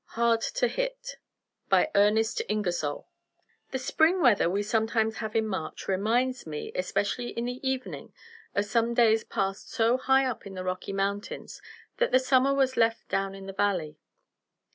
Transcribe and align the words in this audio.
HARD 0.17 0.41
TO 0.41 0.67
HIT 0.67 1.17
By 1.69 1.91
Ernest 1.93 2.41
Ingersoll 2.49 3.07
The 3.69 3.77
spring 3.77 4.19
weather 4.19 4.49
we 4.49 4.63
sometimes 4.63 5.17
have 5.17 5.35
in 5.35 5.45
March 5.45 5.87
reminds 5.87 6.47
me, 6.47 6.71
especially 6.73 7.29
in 7.29 7.45
the 7.45 7.59
evening, 7.61 8.11
of 8.55 8.65
some 8.65 8.95
days 8.95 9.23
passed 9.23 9.69
so 9.69 9.99
high 9.99 10.25
up 10.25 10.47
in 10.47 10.55
the 10.55 10.63
Rocky 10.63 10.91
Mountains 10.91 11.61
that 11.97 12.09
the 12.11 12.17
summer 12.17 12.51
was 12.55 12.75
left 12.77 13.09
down 13.09 13.35
in 13.35 13.45
the 13.45 13.53
valley. 13.53 13.99